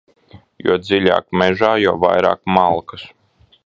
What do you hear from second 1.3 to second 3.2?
mežā, jo vairāk malkas.